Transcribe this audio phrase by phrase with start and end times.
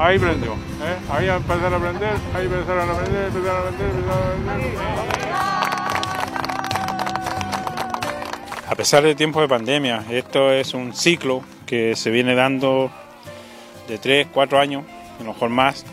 [0.00, 0.52] ahí prendió.
[0.52, 0.96] ¿eh?
[1.10, 5.30] Ahí a empezar a aprender, ahí empezaron a aprender, empezaron a aprender, empezaron a aprender.
[8.66, 12.90] A pesar del tiempo de pandemia, esto es un ciclo que se viene dando
[13.88, 14.84] de 3, 4 años,
[15.18, 15.84] a lo mejor más.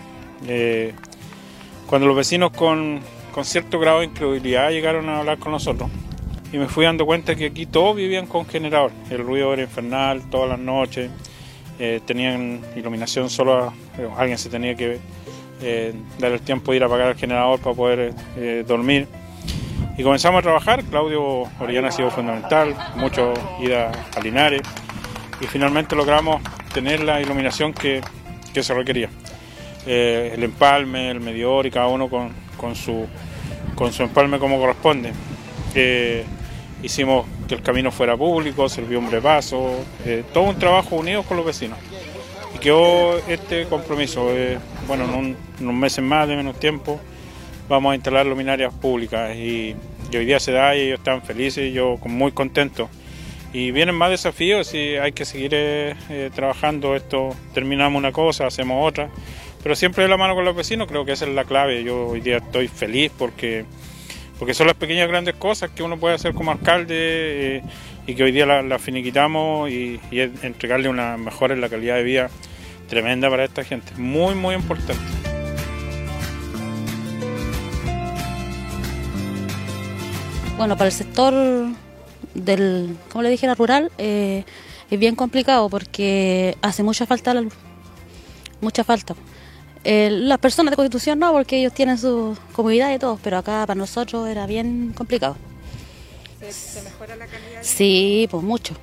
[0.47, 0.93] Eh,
[1.87, 3.01] cuando los vecinos con,
[3.33, 5.89] con cierto grado de incredulidad llegaron a hablar con nosotros,
[6.53, 8.91] y me fui dando cuenta que aquí todos vivían con generador.
[9.09, 11.11] El ruido era infernal todas las noches,
[11.79, 14.99] eh, tenían iluminación solo, eh, alguien se tenía que
[15.61, 19.07] eh, dar el tiempo de ir a apagar el generador para poder eh, dormir.
[19.97, 24.61] Y comenzamos a trabajar, Claudio Orellana ha sido fundamental, mucho ida a Linares,
[25.41, 26.41] y finalmente logramos
[26.73, 28.01] tener la iluminación que,
[28.53, 29.09] que se requería.
[29.85, 33.07] Eh, el empalme, el medidor y cada uno con, con su,
[33.75, 35.13] con su empalme como corresponde.
[36.83, 39.71] Hicimos que el camino fuera público, sirvió un brepaso,
[40.05, 41.77] eh, todo un trabajo unido con los vecinos.
[42.55, 44.29] Y quedó este compromiso.
[44.31, 44.57] eh,
[44.87, 46.99] bueno, en, un- en unos meses más, de menos tiempo,
[47.69, 49.75] vamos a instalar luminarias públicas y,
[50.11, 52.89] y hoy día se da y ellos están felices y yo muy contento.
[53.53, 57.29] Y vienen más desafíos y hay que seguir eh, trabajando esto.
[57.53, 59.09] Terminamos una cosa, hacemos otra,
[59.63, 61.83] pero siempre de la mano con los vecinos, creo que esa es la clave.
[61.83, 63.65] Yo hoy día estoy feliz porque
[64.39, 67.63] porque son las pequeñas grandes cosas que uno puede hacer como alcalde eh,
[68.05, 71.95] y que hoy día las la finiquitamos y, y entregarle una mejora en la calidad
[71.95, 72.29] de vida
[72.87, 73.93] tremenda para esta gente.
[73.97, 74.95] Muy, muy importante.
[80.57, 81.33] Bueno, para el sector
[82.33, 84.43] del, como le dije, la rural, eh,
[84.89, 87.53] es bien complicado porque hace mucha falta la luz.
[88.59, 89.15] Mucha falta.
[89.89, 93.63] Eh, las personas de Constitución no, porque ellos tienen su comodidad y todo, pero acá
[93.65, 95.37] para nosotros era bien complicado.
[96.51, 97.61] ¿Se, mejora la calidad?
[97.61, 98.73] Sí, pues mucho.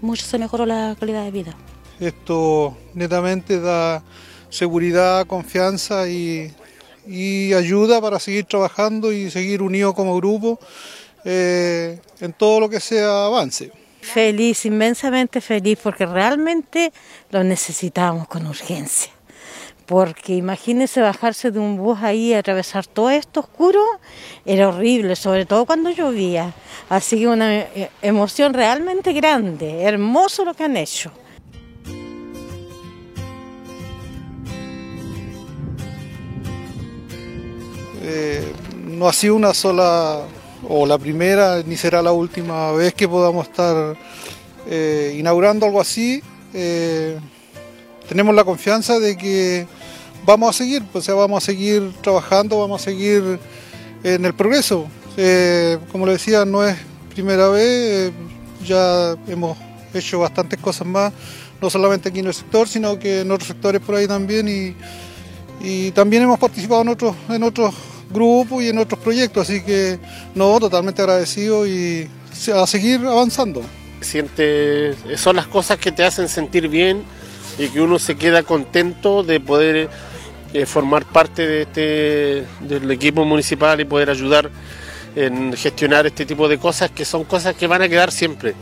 [0.00, 1.56] Mucho se mejoró la calidad de vida.
[1.98, 4.04] Esto netamente da
[4.48, 6.52] seguridad, confianza y,
[7.04, 10.60] y ayuda para seguir trabajando y seguir unidos como grupo
[11.24, 13.72] eh, en todo lo que sea avance.
[14.02, 16.92] Feliz, inmensamente feliz, porque realmente
[17.30, 19.13] lo necesitábamos con urgencia.
[19.86, 23.82] Porque imagínense bajarse de un bus ahí y atravesar todo esto oscuro,
[24.46, 26.54] era horrible, sobre todo cuando llovía.
[26.88, 31.12] Así que una eh, emoción realmente grande, hermoso lo que han hecho.
[38.02, 38.52] Eh,
[38.86, 40.20] no ha sido una sola
[40.68, 43.96] o la primera ni será la última vez que podamos estar
[44.66, 46.22] eh, inaugurando algo así.
[48.08, 49.66] Tenemos la confianza de que
[50.24, 53.38] vamos a seguir, pues, o sea, vamos a seguir trabajando, vamos a seguir
[54.02, 54.86] en el progreso.
[55.16, 56.76] Eh, como le decía, no es
[57.14, 58.12] primera vez, eh,
[58.64, 59.56] ya hemos
[59.92, 61.12] hecho bastantes cosas más,
[61.60, 64.74] no solamente aquí en el sector, sino que en otros sectores por ahí también y,
[65.60, 67.74] y también hemos participado en otros, en otros
[68.10, 69.98] grupos y en otros proyectos, así que
[70.34, 72.08] no, totalmente agradecido y
[72.54, 73.62] a seguir avanzando.
[74.00, 77.04] Siente, son las cosas que te hacen sentir bien
[77.58, 79.88] y que uno se queda contento de poder
[80.52, 84.50] eh, formar parte de este, del equipo municipal y poder ayudar
[85.16, 88.54] en gestionar este tipo de cosas que son cosas que van a quedar siempre.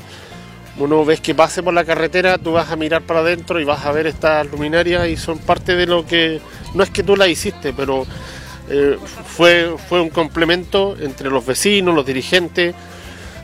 [0.78, 3.84] Uno ves que pase por la carretera, tú vas a mirar para adentro y vas
[3.84, 6.40] a ver estas luminarias y son parte de lo que
[6.74, 8.06] no es que tú la hiciste, pero
[8.70, 12.74] eh, fue, fue un complemento entre los vecinos, los dirigentes,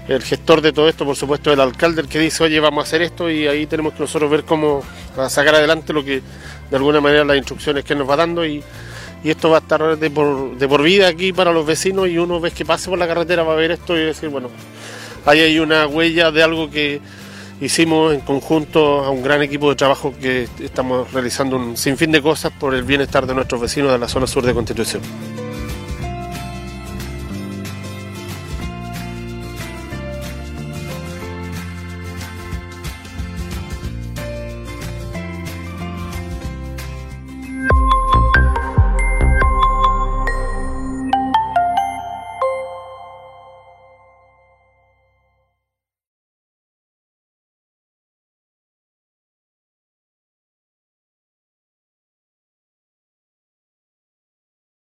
[0.08, 2.86] el gestor de todo esto, por supuesto, el alcalde, el que dice, oye, vamos a
[2.86, 4.82] hacer esto y ahí tenemos que nosotros ver cómo
[5.28, 6.22] sacar adelante lo que
[6.70, 8.62] de alguna manera las instrucciones que nos va dando y,
[9.24, 12.40] esto va a estar de por, de por vida aquí para los vecinos y uno
[12.40, 14.48] ves que pase por la carretera va a ver esto y decir, bueno,
[15.26, 17.00] ahí hay una huella de algo que
[17.60, 22.22] hicimos en conjunto a un gran equipo de trabajo que estamos realizando un sinfín de
[22.22, 25.02] cosas por el bienestar de nuestros vecinos de la zona sur de Constitución.